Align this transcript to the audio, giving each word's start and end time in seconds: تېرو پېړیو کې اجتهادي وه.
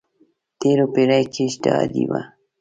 تېرو 0.59 0.85
پېړیو 0.93 1.31
کې 1.33 1.41
اجتهادي 1.49 2.03
وه. 2.09 2.21